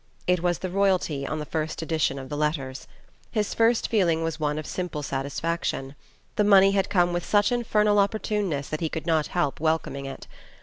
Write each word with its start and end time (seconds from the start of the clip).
It 0.25 0.41
was 0.41 0.57
the 0.57 0.69
royalty 0.71 1.27
on 1.27 1.37
the 1.37 1.45
first 1.45 1.83
edition 1.83 2.17
of 2.17 2.27
the 2.29 2.35
letters. 2.35 2.87
His 3.29 3.53
first 3.53 3.87
feeling 3.87 4.23
was 4.23 4.39
one 4.39 4.57
of 4.57 4.65
simple 4.65 5.03
satisfaction. 5.03 5.93
The 6.37 6.43
money 6.43 6.71
had 6.71 6.89
come 6.89 7.13
with 7.13 7.23
such 7.23 7.51
infernal 7.51 7.97
opportuneness 7.99 8.67
that 8.69 8.81
he 8.81 8.89
could 8.89 9.05
not 9.05 9.27
help 9.27 9.59
welcoming 9.59 10.07
it. 10.07 10.25